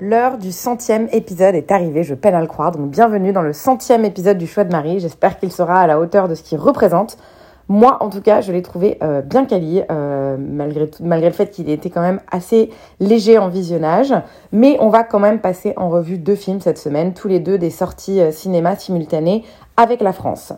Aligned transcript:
L'heure 0.00 0.38
du 0.38 0.52
centième 0.52 1.08
épisode 1.10 1.56
est 1.56 1.72
arrivée, 1.72 2.04
je 2.04 2.14
peine 2.14 2.34
à 2.34 2.40
le 2.40 2.46
croire, 2.46 2.70
donc 2.70 2.88
bienvenue 2.88 3.32
dans 3.32 3.42
le 3.42 3.52
centième 3.52 4.04
épisode 4.04 4.38
du 4.38 4.46
Choix 4.46 4.62
de 4.62 4.70
Marie. 4.70 5.00
J'espère 5.00 5.40
qu'il 5.40 5.50
sera 5.50 5.80
à 5.80 5.88
la 5.88 5.98
hauteur 5.98 6.28
de 6.28 6.36
ce 6.36 6.44
qu'il 6.44 6.58
représente. 6.58 7.18
Moi, 7.66 7.96
en 8.00 8.08
tout 8.08 8.20
cas, 8.20 8.40
je 8.40 8.52
l'ai 8.52 8.62
trouvé 8.62 8.98
euh, 9.02 9.22
bien 9.22 9.44
quali, 9.44 9.82
euh, 9.90 10.36
malgré, 10.38 10.88
malgré 11.00 11.30
le 11.30 11.34
fait 11.34 11.50
qu'il 11.50 11.68
était 11.68 11.90
quand 11.90 12.00
même 12.00 12.20
assez 12.30 12.70
léger 13.00 13.38
en 13.38 13.48
visionnage. 13.48 14.14
Mais 14.52 14.76
on 14.78 14.88
va 14.88 15.02
quand 15.02 15.18
même 15.18 15.40
passer 15.40 15.74
en 15.76 15.88
revue 15.88 16.18
deux 16.18 16.36
films 16.36 16.60
cette 16.60 16.78
semaine, 16.78 17.12
tous 17.12 17.26
les 17.26 17.40
deux 17.40 17.58
des 17.58 17.70
sorties 17.70 18.20
euh, 18.20 18.30
cinéma 18.30 18.76
simultanées 18.76 19.42
avec 19.76 20.00
la 20.00 20.12
France. 20.12 20.52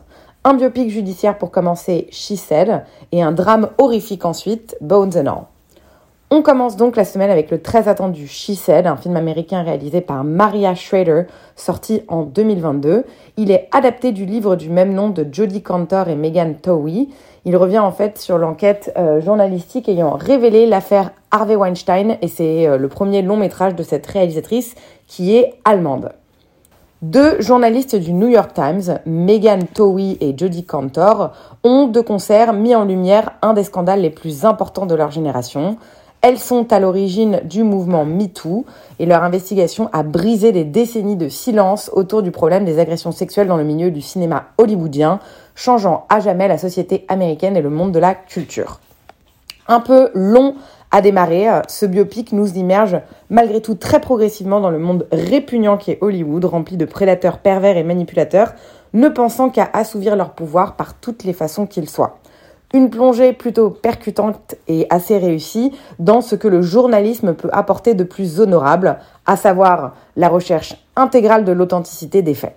Un 0.45 0.53
biopic 0.53 0.91
judiciaire 0.91 1.39
pour 1.39 1.51
commencer, 1.51 2.09
She 2.11 2.35
Said, 2.35 2.85
et 3.11 3.23
un 3.23 3.33
drame 3.33 3.71
horrifique 3.79 4.27
ensuite, 4.27 4.77
Bones 4.83 5.17
and 5.17 5.27
All. 5.27 5.60
On 6.33 6.43
commence 6.43 6.77
donc 6.77 6.95
la 6.95 7.05
semaine 7.05 7.29
avec 7.31 7.51
le 7.51 7.61
très 7.61 7.89
attendu 7.89 8.29
She 8.29 8.53
Said, 8.53 8.87
un 8.87 8.97
film 8.97 9.17
américain 9.17 9.65
réalisé 9.65 10.01
par 10.01 10.23
Maria 10.23 10.77
Schrader, 10.77 11.25
sorti 11.57 12.03
en 12.07 12.23
2022. 12.23 13.05
Il 13.37 13.51
est 13.51 13.69
adapté 13.73 14.13
du 14.13 14.27
livre 14.27 14.55
du 14.55 14.71
même 14.71 14.95
nom 14.95 15.11
de 15.11 15.27
Jodie 15.29 15.61
Cantor 15.61 16.07
et 16.07 16.15
Megan 16.15 16.55
Towie. 16.55 17.09
Il 17.45 17.57
revient 17.57 17.81
en 17.81 17.91
fait 17.91 18.17
sur 18.17 18.39
l'enquête 18.39 18.93
euh, 18.97 19.21
journalistique 19.21 19.89
ayant 19.89 20.13
révélé 20.13 20.67
l'affaire 20.67 21.11
Harvey 21.33 21.57
Weinstein 21.57 22.17
et 22.23 22.29
c'est 22.29 22.69
euh, 22.69 22.79
le 22.79 22.87
premier 22.87 23.23
long 23.23 23.37
métrage 23.37 23.75
de 23.75 23.83
cette 23.83 24.07
réalisatrice 24.07 24.77
qui 25.09 25.35
est 25.35 25.55
allemande. 25.65 26.13
Deux 27.03 27.41
journalistes 27.41 27.97
du 27.97 28.13
New 28.13 28.29
York 28.29 28.53
Times, 28.55 29.01
Megan 29.05 29.67
Towie 29.67 30.17
et 30.21 30.37
Jodie 30.37 30.65
Cantor, 30.65 31.33
ont 31.65 31.89
de 31.89 32.01
concert 32.01 32.53
mis 32.53 32.77
en 32.77 32.85
lumière 32.85 33.33
un 33.43 33.55
des 33.55 33.65
scandales 33.65 34.03
les 34.03 34.11
plus 34.11 34.45
importants 34.45 34.87
de 34.87 34.95
leur 34.95 35.11
génération. 35.11 35.77
Elles 36.23 36.39
sont 36.39 36.73
à 36.73 36.81
l'origine 36.81 37.41
du 37.45 37.63
mouvement 37.63 38.05
MeToo 38.05 38.67
et 38.99 39.07
leur 39.07 39.23
investigation 39.23 39.89
a 39.93 40.03
brisé 40.03 40.53
des 40.53 40.65
décennies 40.65 41.17
de 41.17 41.29
silence 41.29 41.91
autour 41.95 42.23
du 42.23 42.31
problème 42.31 42.65
des 42.65 42.79
agressions 42.79 43.13
sexuelles 43.13 43.49
dans 43.49 43.57
le 43.57 43.65
milieu 43.65 43.91
du 43.91 44.03
cinéma 44.03 44.49
hollywoodien, 44.59 45.19
changeant 45.55 46.07
à 46.09 46.21
jamais 46.21 46.49
la 46.49 46.59
société 46.59 47.05
américaine 47.09 47.57
et 47.57 47.63
le 47.63 47.71
monde 47.71 47.93
de 47.93 47.99
la 47.99 48.15
culture 48.15 48.81
un 49.71 49.81
peu 49.81 50.11
long 50.15 50.57
à 50.91 51.01
démarrer. 51.01 51.49
Euh, 51.49 51.63
Ce 51.69 51.87
biopic 51.87 52.33
nous 52.33 52.59
immerge 52.59 53.01
malgré 53.31 53.63
tout 53.63 53.77
très 53.77 54.01
progressivement 54.01 54.61
dans 54.61 54.71
le 54.71 54.79
monde 54.79 55.07
répugnant 55.13 55.79
qui 55.79 55.93
est 55.93 55.99
Hollywood, 56.01 56.45
rempli 56.45 56.77
de 56.77 56.85
prédateurs 56.85 57.39
pervers 57.39 57.77
et 57.77 57.85
manipulateurs, 57.85 58.53
ne 58.93 59.09
pensant 59.09 59.49
qu'à 59.51 59.71
assouvir 59.73 60.17
leur 60.17 60.33
pouvoir 60.33 60.75
par 60.75 60.95
toutes 60.95 61.25
les 61.25 61.33
façons 61.33 61.67
qu'ils 61.67 61.89
soient. 61.89 62.19
Une 62.73 62.89
plongée 62.89 63.33
plutôt 63.33 63.71
percutante 63.71 64.55
et 64.69 64.87
assez 64.91 65.19
réussie 65.19 65.73
dans 65.99 66.21
ce 66.21 66.37
que 66.37 66.47
le 66.47 66.63
journalisme 66.63 67.35
peut 67.35 67.51
apporter 67.53 67.95
de 67.95 68.05
plus 68.05 68.39
honorable, 68.39 68.99
à 69.27 69.37
savoir 69.37 69.95
la 70.17 70.29
recherche 70.29 70.77
intégrale 70.95 71.45
de 71.45 71.51
l'authenticité 71.51 72.23
des 72.23 72.35
faits. 72.35 72.57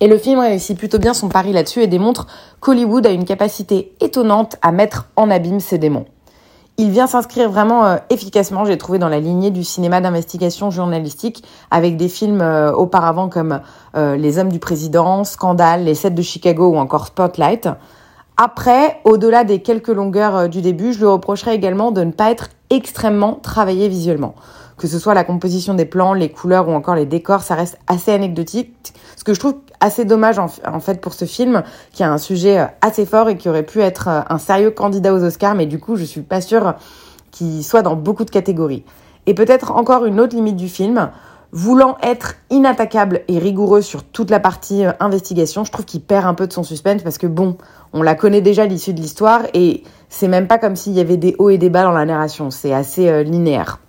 Et 0.00 0.08
le 0.08 0.18
film 0.18 0.40
réussit 0.40 0.76
plutôt 0.76 0.98
bien 0.98 1.14
son 1.14 1.28
pari 1.28 1.52
là-dessus 1.52 1.82
et 1.82 1.86
démontre 1.86 2.26
qu'Hollywood 2.60 3.06
a 3.06 3.10
une 3.10 3.24
capacité 3.24 3.94
étonnante 4.00 4.56
à 4.62 4.72
mettre 4.72 5.08
en 5.14 5.30
abîme 5.30 5.60
ses 5.60 5.78
démons. 5.78 6.06
Il 6.78 6.90
vient 6.90 7.06
s'inscrire 7.06 7.50
vraiment 7.50 7.84
euh, 7.84 7.96
efficacement, 8.08 8.64
j'ai 8.64 8.78
trouvé, 8.78 8.98
dans 8.98 9.10
la 9.10 9.20
lignée 9.20 9.50
du 9.50 9.62
cinéma 9.62 10.00
d'investigation 10.00 10.70
journalistique, 10.70 11.44
avec 11.70 11.98
des 11.98 12.08
films 12.08 12.40
euh, 12.40 12.72
auparavant 12.72 13.28
comme 13.28 13.60
euh, 13.96 14.16
Les 14.16 14.38
Hommes 14.38 14.48
du 14.48 14.58
Président, 14.58 15.24
Scandale, 15.24 15.84
Les 15.84 15.94
Sept 15.94 16.14
de 16.14 16.22
Chicago 16.22 16.70
ou 16.70 16.78
encore 16.78 17.08
Spotlight. 17.08 17.68
Après, 18.42 19.02
au-delà 19.04 19.44
des 19.44 19.60
quelques 19.60 19.88
longueurs 19.88 20.34
euh, 20.34 20.48
du 20.48 20.62
début, 20.62 20.94
je 20.94 21.00
lui 21.00 21.04
reprocherais 21.04 21.54
également 21.54 21.90
de 21.90 22.02
ne 22.02 22.10
pas 22.10 22.30
être 22.30 22.48
extrêmement 22.70 23.34
travaillé 23.34 23.86
visuellement. 23.86 24.34
Que 24.78 24.86
ce 24.86 24.98
soit 24.98 25.12
la 25.12 25.24
composition 25.24 25.74
des 25.74 25.84
plans, 25.84 26.14
les 26.14 26.30
couleurs 26.30 26.66
ou 26.66 26.72
encore 26.72 26.94
les 26.94 27.04
décors, 27.04 27.42
ça 27.42 27.54
reste 27.54 27.78
assez 27.86 28.10
anecdotique. 28.12 28.94
Ce 29.16 29.24
que 29.24 29.34
je 29.34 29.40
trouve 29.40 29.56
assez 29.80 30.06
dommage 30.06 30.38
en, 30.38 30.48
fait 30.80 31.02
pour 31.02 31.12
ce 31.12 31.26
film, 31.26 31.62
qui 31.92 32.02
a 32.02 32.10
un 32.10 32.16
sujet 32.16 32.60
euh, 32.60 32.64
assez 32.80 33.04
fort 33.04 33.28
et 33.28 33.36
qui 33.36 33.50
aurait 33.50 33.62
pu 33.62 33.82
être 33.82 34.08
euh, 34.08 34.20
un 34.30 34.38
sérieux 34.38 34.70
candidat 34.70 35.12
aux 35.12 35.22
Oscars, 35.22 35.54
mais 35.54 35.66
du 35.66 35.78
coup, 35.78 35.96
je 35.96 36.04
suis 36.04 36.22
pas 36.22 36.40
sûre 36.40 36.76
qu'il 37.32 37.62
soit 37.62 37.82
dans 37.82 37.94
beaucoup 37.94 38.24
de 38.24 38.30
catégories. 38.30 38.84
Et 39.26 39.34
peut-être 39.34 39.72
encore 39.72 40.06
une 40.06 40.18
autre 40.18 40.34
limite 40.34 40.56
du 40.56 40.70
film, 40.70 41.10
voulant 41.52 41.96
être 42.02 42.36
inattaquable 42.50 43.22
et 43.28 43.38
rigoureux 43.38 43.82
sur 43.82 44.04
toute 44.04 44.30
la 44.30 44.40
partie 44.40 44.84
euh, 44.84 44.92
investigation, 45.00 45.64
je 45.64 45.72
trouve 45.72 45.84
qu'il 45.84 46.00
perd 46.00 46.26
un 46.26 46.34
peu 46.34 46.46
de 46.46 46.52
son 46.52 46.62
suspense 46.62 47.02
parce 47.02 47.18
que 47.18 47.26
bon, 47.26 47.56
on 47.92 48.02
la 48.02 48.14
connaît 48.14 48.40
déjà 48.40 48.66
l'issue 48.66 48.94
de 48.94 49.00
l'histoire 49.00 49.42
et 49.54 49.82
c'est 50.08 50.28
même 50.28 50.46
pas 50.46 50.58
comme 50.58 50.76
s'il 50.76 50.92
y 50.92 51.00
avait 51.00 51.16
des 51.16 51.34
hauts 51.38 51.50
et 51.50 51.58
des 51.58 51.70
bas 51.70 51.82
dans 51.82 51.92
la 51.92 52.04
narration, 52.04 52.50
c'est 52.50 52.72
assez 52.72 53.08
euh, 53.08 53.22
linéaire. 53.22 53.80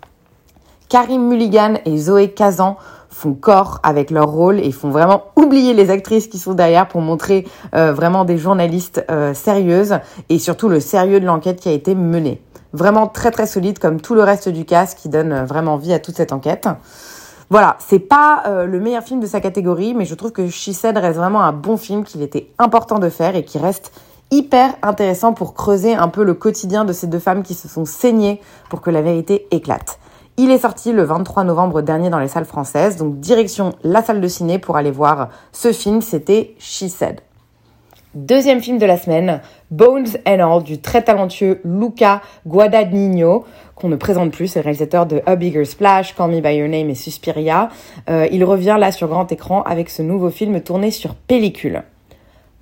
Karim 0.89 1.27
Mulligan 1.27 1.75
et 1.85 1.97
Zoé 1.97 2.31
Kazan 2.31 2.77
font 3.09 3.33
corps 3.33 3.79
avec 3.83 4.09
leur 4.09 4.27
rôle 4.27 4.59
et 4.59 4.71
font 4.71 4.89
vraiment 4.89 5.25
oublier 5.35 5.73
les 5.73 5.89
actrices 5.89 6.27
qui 6.27 6.37
sont 6.37 6.53
derrière 6.53 6.87
pour 6.87 7.01
montrer 7.01 7.47
euh, 7.75 7.93
vraiment 7.93 8.25
des 8.25 8.37
journalistes 8.37 9.05
sérieuses 9.33 9.99
et 10.29 10.39
surtout 10.39 10.67
le 10.67 10.79
sérieux 10.79 11.19
de 11.19 11.25
l'enquête 11.25 11.59
qui 11.59 11.69
a 11.69 11.73
été 11.73 11.95
menée. 11.95 12.41
Vraiment 12.73 13.07
très 13.07 13.31
très 13.31 13.47
solide 13.47 13.79
comme 13.79 14.01
tout 14.01 14.15
le 14.15 14.23
reste 14.23 14.49
du 14.49 14.65
cast 14.65 14.97
qui 14.97 15.09
donne 15.09 15.43
vraiment 15.43 15.77
vie 15.77 15.93
à 15.93 15.99
toute 15.99 16.15
cette 16.15 16.33
enquête. 16.33 16.67
Voilà, 17.51 17.75
c'est 17.79 17.99
pas 17.99 18.43
euh, 18.47 18.65
le 18.65 18.79
meilleur 18.79 19.03
film 19.03 19.19
de 19.19 19.25
sa 19.25 19.41
catégorie, 19.41 19.93
mais 19.93 20.05
je 20.05 20.15
trouve 20.15 20.31
que 20.31 20.47
She 20.47 20.71
Said 20.71 20.97
reste 20.97 21.17
vraiment 21.17 21.41
un 21.41 21.51
bon 21.51 21.75
film 21.75 22.05
qu'il 22.05 22.21
était 22.21 22.49
important 22.57 22.97
de 22.97 23.09
faire 23.09 23.35
et 23.35 23.43
qui 23.43 23.57
reste 23.57 23.91
hyper 24.31 24.73
intéressant 24.81 25.33
pour 25.33 25.53
creuser 25.53 25.93
un 25.93 26.07
peu 26.07 26.23
le 26.23 26.33
quotidien 26.33 26.85
de 26.85 26.93
ces 26.93 27.07
deux 27.07 27.19
femmes 27.19 27.43
qui 27.43 27.53
se 27.53 27.67
sont 27.67 27.83
saignées 27.83 28.39
pour 28.69 28.79
que 28.79 28.89
la 28.89 29.01
vérité 29.01 29.49
éclate. 29.51 29.99
Il 30.37 30.49
est 30.49 30.59
sorti 30.59 30.93
le 30.93 31.03
23 31.03 31.43
novembre 31.43 31.81
dernier 31.81 32.09
dans 32.09 32.19
les 32.19 32.29
salles 32.29 32.45
françaises, 32.45 32.95
donc 32.95 33.19
direction 33.19 33.73
la 33.83 34.01
salle 34.01 34.21
de 34.21 34.27
ciné 34.29 34.57
pour 34.57 34.77
aller 34.77 34.89
voir 34.89 35.27
ce 35.51 35.73
film, 35.73 35.99
c'était 35.99 36.55
She 36.57 36.87
Said. 36.87 37.19
Deuxième 38.13 38.61
film 38.61 38.77
de 38.77 38.85
la 38.85 38.97
semaine, 38.97 39.39
Bones 39.69 40.07
and 40.27 40.39
All 40.39 40.63
du 40.63 40.81
très 40.81 41.01
talentueux 41.01 41.61
Luca 41.63 42.21
Guadagnino, 42.45 43.45
qu'on 43.73 43.87
ne 43.87 43.95
présente 43.95 44.31
plus, 44.31 44.49
c'est 44.49 44.59
le 44.59 44.63
réalisateur 44.65 45.05
de 45.05 45.21
A 45.25 45.37
Bigger 45.37 45.63
Splash, 45.63 46.13
Call 46.13 46.31
Me 46.31 46.41
By 46.41 46.57
Your 46.57 46.67
Name 46.67 46.89
et 46.89 46.95
Suspiria. 46.95 47.69
Euh, 48.09 48.27
il 48.29 48.43
revient 48.43 48.75
là 48.77 48.91
sur 48.91 49.07
grand 49.07 49.31
écran 49.31 49.63
avec 49.63 49.89
ce 49.89 50.01
nouveau 50.01 50.29
film 50.29 50.59
tourné 50.59 50.91
sur 50.91 51.15
pellicule. 51.15 51.83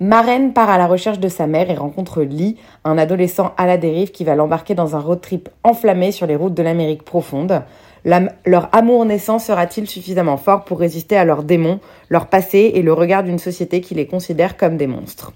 Marraine 0.02 0.54
part 0.54 0.70
à 0.70 0.78
la 0.78 0.86
recherche 0.86 1.18
de 1.18 1.28
sa 1.28 1.46
mère 1.46 1.70
et 1.70 1.74
rencontre 1.74 2.22
Lee, 2.22 2.56
un 2.84 2.96
adolescent 2.96 3.52
à 3.58 3.66
la 3.66 3.76
dérive 3.76 4.12
qui 4.12 4.24
va 4.24 4.34
l'embarquer 4.34 4.74
dans 4.74 4.96
un 4.96 4.98
road 4.98 5.20
trip 5.20 5.50
enflammé 5.62 6.10
sur 6.10 6.26
les 6.26 6.36
routes 6.36 6.54
de 6.54 6.62
l'Amérique 6.62 7.02
profonde. 7.02 7.60
Leur 8.06 8.70
amour 8.72 9.04
naissant 9.04 9.38
sera-t-il 9.38 9.86
suffisamment 9.86 10.38
fort 10.38 10.64
pour 10.64 10.80
résister 10.80 11.18
à 11.18 11.26
leurs 11.26 11.42
démons, 11.42 11.80
leur 12.08 12.28
passé 12.28 12.72
et 12.74 12.80
le 12.80 12.94
regard 12.94 13.24
d'une 13.24 13.38
société 13.38 13.82
qui 13.82 13.94
les 13.94 14.06
considère 14.06 14.56
comme 14.56 14.78
des 14.78 14.86
monstres? 14.86 15.32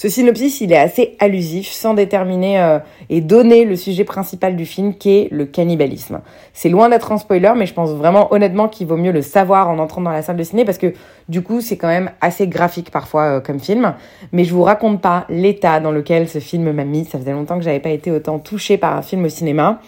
Ce 0.00 0.08
synopsis, 0.08 0.62
il 0.62 0.72
est 0.72 0.78
assez 0.78 1.14
allusif, 1.18 1.68
sans 1.68 1.92
déterminer 1.92 2.58
euh, 2.58 2.78
et 3.10 3.20
donner 3.20 3.66
le 3.66 3.76
sujet 3.76 4.04
principal 4.04 4.56
du 4.56 4.64
film, 4.64 4.94
qui 4.94 5.10
est 5.10 5.28
le 5.30 5.44
cannibalisme. 5.44 6.22
C'est 6.54 6.70
loin 6.70 6.88
d'être 6.88 7.12
un 7.12 7.18
spoiler, 7.18 7.52
mais 7.54 7.66
je 7.66 7.74
pense 7.74 7.90
vraiment 7.90 8.32
honnêtement 8.32 8.68
qu'il 8.68 8.86
vaut 8.86 8.96
mieux 8.96 9.12
le 9.12 9.20
savoir 9.20 9.68
en 9.68 9.78
entrant 9.78 10.00
dans 10.00 10.10
la 10.10 10.22
salle 10.22 10.38
de 10.38 10.42
ciné, 10.42 10.64
parce 10.64 10.78
que 10.78 10.94
du 11.28 11.42
coup, 11.42 11.60
c'est 11.60 11.76
quand 11.76 11.88
même 11.88 12.12
assez 12.22 12.46
graphique 12.46 12.90
parfois 12.90 13.24
euh, 13.24 13.40
comme 13.40 13.60
film. 13.60 13.92
Mais 14.32 14.44
je 14.44 14.54
vous 14.54 14.62
raconte 14.62 15.02
pas 15.02 15.26
l'état 15.28 15.80
dans 15.80 15.92
lequel 15.92 16.30
ce 16.30 16.38
film 16.38 16.72
m'a 16.72 16.84
mis. 16.84 17.04
Ça 17.04 17.18
faisait 17.18 17.32
longtemps 17.32 17.58
que 17.58 17.64
j'avais 17.64 17.78
pas 17.78 17.90
été 17.90 18.10
autant 18.10 18.38
touchée 18.38 18.78
par 18.78 18.96
un 18.96 19.02
film 19.02 19.26
au 19.26 19.28
cinéma. 19.28 19.82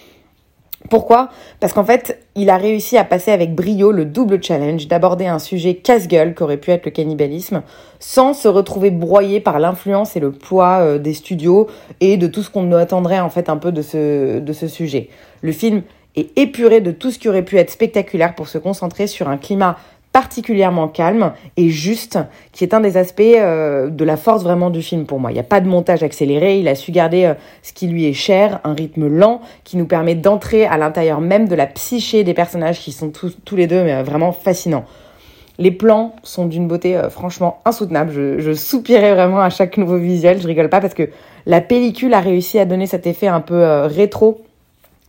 Pourquoi? 0.90 1.29
Parce 1.61 1.73
qu'en 1.73 1.84
fait, 1.84 2.19
il 2.34 2.50
a 2.50 2.56
réussi 2.56 2.96
à 2.99 3.05
passer 3.05 3.31
avec 3.31 3.55
brio 3.55 3.93
le 3.93 4.05
double 4.05 4.43
challenge 4.43 4.88
d'aborder 4.88 5.26
un 5.26 5.38
sujet 5.38 5.75
casse-gueule 5.75 6.34
qu'aurait 6.34 6.56
pu 6.56 6.70
être 6.70 6.84
le 6.84 6.90
cannibalisme, 6.90 7.62
sans 8.00 8.34
se 8.34 8.49
retrouver 8.49 8.90
broyé 8.90 9.40
par 9.40 9.58
l'influence 9.58 10.17
et 10.17 10.20
le 10.20 10.32
poids 10.32 10.81
euh, 10.81 10.99
des 10.99 11.14
studios 11.14 11.69
et 12.00 12.17
de 12.17 12.26
tout 12.26 12.43
ce 12.43 12.50
qu'on 12.50 12.73
attendrait 12.73 13.20
en 13.20 13.31
fait 13.31 13.49
un 13.49 13.56
peu 13.56 13.73
de 13.73 13.82
ce, 13.82 14.38
de 14.38 14.52
ce 14.52 14.69
sujet. 14.69 15.08
Le 15.40 15.52
film 15.52 15.82
est 16.17 16.37
épuré 16.37 16.81
de 16.81 16.90
tout 16.90 17.11
ce 17.11 17.19
qui 17.19 17.29
aurait 17.29 17.44
pu 17.44 17.58
être 17.58 17.70
spectaculaire 17.70 18.34
pour 18.34 18.49
se 18.49 18.58
concentrer 18.58 19.06
sur 19.06 19.29
un 19.29 19.38
climat 19.38 19.76
particulièrement 20.12 20.88
calme 20.88 21.32
et 21.56 21.70
juste, 21.70 22.19
qui 22.53 22.64
est 22.64 22.75
un 22.75 22.81
des 22.81 22.97
aspects 22.97 23.20
euh, 23.20 23.88
de 23.88 24.05
la 24.05 24.17
force 24.17 24.43
vraiment 24.43 24.70
du 24.70 24.82
film 24.82 25.06
pour 25.06 25.19
moi. 25.19 25.31
Il 25.31 25.35
n'y 25.35 25.41
a 25.41 25.44
pas 25.44 25.61
de 25.61 25.69
montage 25.69 26.03
accéléré, 26.03 26.59
il 26.59 26.69
a 26.69 26.75
su 26.75 26.93
garder 26.93 27.25
euh, 27.25 27.35
ce 27.62 27.73
qui 27.73 27.88
lui 27.88 28.06
est 28.06 28.12
cher, 28.12 28.61
un 28.64 28.75
rythme 28.75 29.09
lent 29.09 29.41
qui 29.64 29.79
nous 29.79 29.87
permet 29.87 30.14
d'entrer 30.14 30.67
à 30.67 30.76
l'intérieur 30.76 31.20
même 31.20 31.49
de 31.49 31.55
la 31.55 31.67
psyché 31.67 32.25
des 32.25 32.35
personnages 32.35 32.81
qui 32.81 32.93
sont 32.93 33.11
tous, 33.11 33.56
les 33.56 33.67
deux 33.67 33.82
mais, 33.82 33.94
euh, 33.94 34.03
vraiment 34.03 34.32
fascinants. 34.32 34.85
Les 35.59 35.70
plans 35.70 36.15
sont 36.23 36.47
d'une 36.47 36.67
beauté 36.67 36.99
franchement 37.11 37.61
insoutenable. 37.65 38.11
Je, 38.12 38.38
je, 38.38 38.53
soupirais 38.53 39.15
vraiment 39.15 39.41
à 39.41 39.50
chaque 39.50 39.76
nouveau 39.76 39.97
visuel. 39.99 40.41
Je 40.41 40.47
rigole 40.47 40.70
pas 40.70 40.81
parce 40.81 40.94
que 40.94 41.11
la 41.44 41.61
pellicule 41.61 42.15
a 42.15 42.20
réussi 42.20 42.58
à 42.58 42.65
donner 42.65 42.87
cet 42.87 43.06
effet 43.06 43.29
un 43.29 43.41
peu 43.41 43.62
rétro 43.85 44.41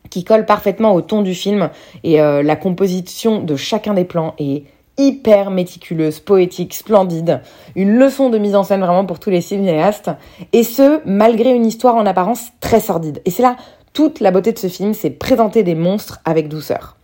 qui 0.09 0.25
colle 0.25 0.45
parfaitement 0.45 0.93
au 0.93 1.01
ton 1.01 1.21
du 1.21 1.33
film 1.33 1.69
et 2.03 2.17
la 2.17 2.55
composition 2.57 3.41
de 3.41 3.55
chacun 3.55 3.93
des 3.93 4.03
plans 4.03 4.35
est 4.37 4.63
hyper 4.97 5.49
méticuleuse, 5.49 6.19
poétique, 6.19 6.73
splendide, 6.73 7.41
une 7.75 7.97
leçon 7.97 8.29
de 8.29 8.37
mise 8.37 8.55
en 8.55 8.63
scène 8.63 8.81
vraiment 8.81 9.05
pour 9.05 9.19
tous 9.19 9.29
les 9.29 9.41
cinéastes, 9.41 10.11
et 10.51 10.63
ce, 10.63 11.01
malgré 11.05 11.51
une 11.51 11.65
histoire 11.65 11.95
en 11.95 12.05
apparence 12.05 12.49
très 12.59 12.79
sordide. 12.79 13.21
Et 13.25 13.31
c'est 13.31 13.43
là 13.43 13.55
toute 13.93 14.19
la 14.19 14.31
beauté 14.31 14.51
de 14.51 14.59
ce 14.59 14.67
film, 14.67 14.93
c'est 14.93 15.11
présenter 15.11 15.63
des 15.63 15.75
monstres 15.75 16.19
avec 16.25 16.47
douceur. 16.47 16.97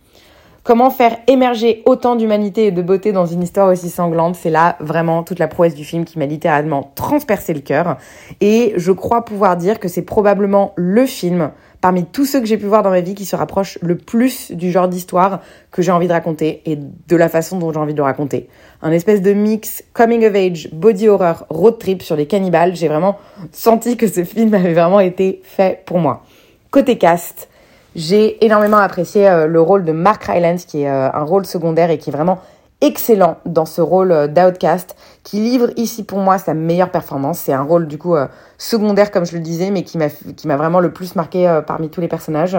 Comment 0.62 0.90
faire 0.90 1.16
émerger 1.26 1.82
autant 1.86 2.16
d'humanité 2.16 2.66
et 2.66 2.70
de 2.70 2.82
beauté 2.82 3.12
dans 3.12 3.24
une 3.24 3.42
histoire 3.42 3.68
aussi 3.68 3.88
sanglante, 3.88 4.36
c'est 4.36 4.50
là 4.50 4.76
vraiment 4.80 5.22
toute 5.22 5.38
la 5.38 5.48
prouesse 5.48 5.74
du 5.74 5.84
film 5.84 6.04
qui 6.04 6.18
m'a 6.18 6.26
littéralement 6.26 6.92
transpercé 6.94 7.54
le 7.54 7.60
cœur. 7.60 7.96
Et 8.42 8.74
je 8.76 8.92
crois 8.92 9.24
pouvoir 9.24 9.56
dire 9.56 9.80
que 9.80 9.88
c'est 9.88 10.02
probablement 10.02 10.74
le 10.76 11.06
film 11.06 11.50
parmi 11.80 12.04
tous 12.04 12.26
ceux 12.26 12.40
que 12.40 12.46
j'ai 12.46 12.58
pu 12.58 12.66
voir 12.66 12.82
dans 12.82 12.90
ma 12.90 13.00
vie 13.00 13.14
qui 13.14 13.24
se 13.24 13.36
rapproche 13.36 13.78
le 13.80 13.96
plus 13.96 14.52
du 14.52 14.70
genre 14.70 14.88
d'histoire 14.88 15.40
que 15.70 15.82
j'ai 15.82 15.92
envie 15.92 16.08
de 16.08 16.12
raconter 16.12 16.62
et 16.66 16.76
de 16.76 17.16
la 17.16 17.28
façon 17.28 17.58
dont 17.58 17.72
j'ai 17.72 17.78
envie 17.78 17.94
de 17.94 17.98
le 17.98 18.04
raconter. 18.04 18.48
Un 18.82 18.92
espèce 18.92 19.22
de 19.22 19.32
mix 19.32 19.82
coming 19.92 20.26
of 20.26 20.34
age, 20.34 20.68
body 20.72 21.08
horror, 21.08 21.46
road 21.48 21.78
trip 21.78 22.02
sur 22.02 22.16
les 22.16 22.26
cannibales. 22.26 22.76
J'ai 22.76 22.88
vraiment 22.88 23.18
senti 23.52 23.96
que 23.96 24.06
ce 24.06 24.24
film 24.24 24.52
avait 24.54 24.74
vraiment 24.74 25.00
été 25.00 25.40
fait 25.44 25.82
pour 25.86 25.98
moi. 25.98 26.24
Côté 26.70 26.98
cast, 26.98 27.48
j'ai 27.96 28.44
énormément 28.44 28.76
apprécié 28.76 29.28
euh, 29.28 29.46
le 29.46 29.60
rôle 29.60 29.84
de 29.84 29.92
Mark 29.92 30.22
Rylance, 30.24 30.64
qui 30.64 30.82
est 30.82 30.88
euh, 30.88 31.10
un 31.12 31.24
rôle 31.24 31.44
secondaire 31.44 31.90
et 31.90 31.98
qui 31.98 32.10
est 32.10 32.12
vraiment 32.12 32.38
excellent 32.80 33.38
dans 33.46 33.66
ce 33.66 33.80
rôle 33.80 34.12
euh, 34.12 34.26
d'outcast, 34.26 34.96
qui 35.22 35.40
livre 35.40 35.70
ici 35.76 36.04
pour 36.04 36.18
moi 36.18 36.38
sa 36.38 36.54
meilleure 36.54 36.90
performance. 36.90 37.38
C'est 37.38 37.52
un 37.52 37.62
rôle 37.62 37.86
du 37.86 37.98
coup 37.98 38.16
secondaire 38.58 39.10
comme 39.10 39.26
je 39.26 39.34
le 39.34 39.40
disais, 39.40 39.70
mais 39.70 39.82
qui 39.82 39.98
m'a 39.98 40.56
vraiment 40.56 40.80
le 40.80 40.92
plus 40.92 41.14
marqué 41.14 41.60
parmi 41.66 41.90
tous 41.90 42.00
les 42.00 42.08
personnages. 42.08 42.56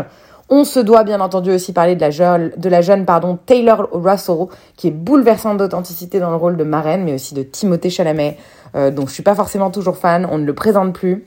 On 0.49 0.63
se 0.63 0.79
doit 0.79 1.03
bien 1.03 1.21
entendu 1.21 1.51
aussi 1.51 1.73
parler 1.73 1.95
de 1.95 2.01
la 2.01 2.11
jeune, 2.11 2.51
de 2.55 2.69
la 2.69 2.81
jeune 2.81 3.05
pardon, 3.05 3.39
Taylor 3.45 3.89
Russell, 3.91 4.47
qui 4.77 4.89
est 4.89 4.91
bouleversante 4.91 5.57
d'authenticité 5.57 6.19
dans 6.19 6.29
le 6.29 6.35
rôle 6.35 6.57
de 6.57 6.63
marraine, 6.63 7.03
mais 7.03 7.13
aussi 7.15 7.33
de 7.33 7.41
Timothée 7.41 7.89
Chalamet, 7.89 8.37
dont 8.75 9.07
je 9.07 9.11
suis 9.11 9.23
pas 9.23 9.35
forcément 9.35 9.71
toujours 9.71 9.97
fan. 9.97 10.27
On 10.29 10.37
ne 10.37 10.45
le 10.45 10.53
présente 10.53 10.93
plus. 10.93 11.25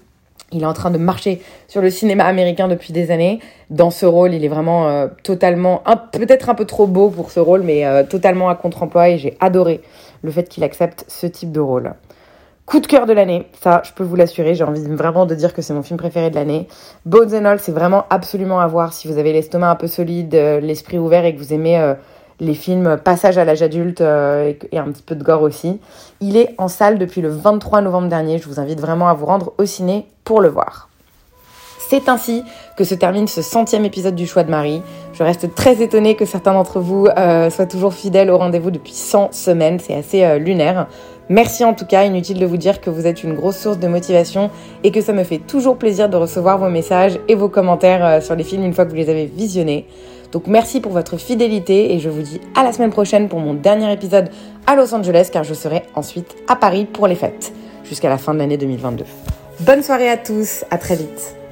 Il 0.55 0.62
est 0.62 0.67
en 0.67 0.73
train 0.73 0.91
de 0.91 0.99
marcher 0.99 1.43
sur 1.69 1.83
le 1.83 1.91
cinéma 1.91 2.25
américain 2.25 2.69
depuis 2.69 2.93
des 2.93 3.11
années. 3.11 3.41
Dans 3.71 3.91
ce 3.91 4.06
rôle, 4.06 4.33
il 4.33 4.45
est 4.45 4.49
vraiment 4.49 4.89
euh, 4.89 5.09
totalement, 5.25 5.83
peut-être 6.12 6.49
un 6.49 6.55
peu 6.55 6.65
trop 6.65 6.87
beau 6.87 7.11
pour 7.11 7.31
ce 7.31 7.41
rôle, 7.41 7.62
mais 7.62 7.85
euh, 7.85 8.05
totalement 8.05 8.49
à 8.49 8.55
contre-emploi 8.55 9.11
et 9.11 9.19
j'ai 9.19 9.37
adoré 9.41 9.83
le 10.23 10.31
fait 10.31 10.49
qu'il 10.49 10.62
accepte 10.65 11.05
ce 11.09 11.27
type 11.27 11.53
de 11.53 11.61
rôle. 11.61 11.95
Coup 12.67 12.81
de 12.81 12.87
cœur 12.87 13.05
de 13.05 13.12
l'année, 13.12 13.47
ça 13.61 13.83
je 13.85 13.93
peux 13.93 14.05
vous 14.05 14.17
l'assurer, 14.17 14.55
j'ai 14.55 14.65
envie 14.65 14.83
vraiment 14.87 15.27
de 15.27 15.35
dire 15.35 15.53
que 15.53 15.61
c'est 15.61 15.75
mon 15.75 15.83
film 15.83 15.99
préféré 15.99 16.31
de 16.31 16.35
l'année. 16.35 16.67
Bones 17.05 17.35
and 17.35 17.45
All, 17.45 17.59
c'est 17.59 17.73
vraiment 17.73 18.06
absolument 18.09 18.59
à 18.59 18.67
voir 18.67 18.95
si 18.95 19.06
vous 19.06 19.19
avez 19.19 19.35
l'estomac 19.35 19.69
un 19.69 19.77
peu 19.77 19.87
solide, 19.87 20.35
euh, 20.35 20.61
l'esprit 20.61 20.99
ouvert 20.99 21.27
et 21.27 21.35
que 21.35 21.39
vous 21.39 21.53
aimez 21.53 21.95
les 22.40 22.54
films 22.54 22.98
Passage 23.02 23.38
à 23.38 23.44
l'âge 23.44 23.62
adulte 23.62 24.00
et, 24.00 24.58
et, 24.72 24.78
un 24.78 24.90
petit 24.90 25.02
peu 25.02 25.14
de 25.14 25.22
gore 25.22 25.42
aussi. 25.42 25.81
Il 26.20 26.36
est 26.36 26.54
en 26.58 26.69
salle 26.69 26.98
depuis 26.98 27.20
le 27.20 27.28
23 27.28 27.81
novembre 27.81 28.08
dernier, 28.08 28.38
je 28.38 28.48
vous 28.48 28.60
invite 28.60 28.81
vraiment 28.81 29.08
à 29.08 29.14
vous 29.14 29.26
rendre 29.26 29.52
au 29.58 29.66
ciné 29.66 30.06
pour 30.25 30.40
le 30.40 30.48
voir. 30.48 30.88
C'est 31.88 32.08
ainsi 32.08 32.42
que 32.76 32.84
se 32.84 32.94
termine 32.94 33.28
ce 33.28 33.42
centième 33.42 33.84
épisode 33.84 34.14
du 34.14 34.26
choix 34.26 34.42
de 34.42 34.50
Marie. 34.50 34.82
Je 35.12 35.22
reste 35.22 35.54
très 35.54 35.82
étonnée 35.82 36.14
que 36.14 36.25
certains 36.25 36.54
d'entre 36.54 36.81
vous 36.81 37.06
euh, 37.06 37.50
soient 37.50 37.66
toujours 37.66 37.92
fidèles 37.92 38.31
au 38.31 38.38
rendez-vous 38.38 38.70
depuis 38.70 38.94
100 38.94 39.32
semaines. 39.32 39.78
C'est 39.78 39.94
assez 39.94 40.25
euh, 40.25 40.38
lunaire. 40.38 40.86
Merci 41.28 41.64
en 41.64 41.75
tout 41.75 41.86
cas, 41.86 42.04
inutile 42.04 42.38
de 42.38 42.46
vous 42.46 42.56
dire 42.56 42.81
que 42.81 42.90
vous 42.90 43.06
êtes 43.06 43.22
une 43.22 43.34
grosse 43.34 43.58
source 43.58 43.78
de 43.78 43.86
motivation 43.86 44.50
et 44.82 44.90
que 44.90 45.00
ça 45.00 45.12
me 45.12 45.25
fait 45.25 45.38
toujours 45.38 45.76
plaisir 45.76 46.08
de 46.08 46.16
recevoir 46.16 46.58
vos 46.58 46.69
messages 46.69 47.19
et 47.28 47.34
vos 47.34 47.48
commentaires 47.48 48.04
euh, 48.04 48.20
sur 48.20 48.34
les 48.34 48.44
films 48.44 48.64
une 48.64 48.72
fois 48.72 48.86
que 48.86 48.90
vous 48.90 48.96
les 48.96 49.10
avez 49.10 49.26
visionnés. 49.26 49.86
Donc 50.34 50.48
merci 50.48 50.81
pour 50.81 50.90
votre 50.90 51.16
fidélité 51.16 51.94
et 51.94 52.00
je 52.00 52.10
vous 52.10 52.20
dis 52.20 52.40
à 52.56 52.64
la 52.64 52.72
semaine 52.72 52.90
prochaine 52.90 53.28
pour 53.28 53.38
mon 53.38 53.54
dernier 53.54 53.92
épisode 53.92 54.31
à 54.66 54.75
Los 54.75 54.92
Angeles 54.92 55.28
car 55.32 55.44
je 55.44 55.54
serai 55.54 55.84
ensuite 55.94 56.34
à 56.48 56.56
Paris 56.56 56.86
pour 56.86 57.06
les 57.06 57.14
fêtes 57.14 57.52
jusqu'à 57.84 58.08
la 58.08 58.19
fin 58.19 58.34
de 58.34 58.40
l'année 58.40 58.56
2022. 58.56 59.04
Bonne 59.60 59.84
soirée 59.84 60.10
à 60.10 60.16
tous, 60.16 60.64
à 60.72 60.78
très 60.78 60.96
vite. 60.96 61.44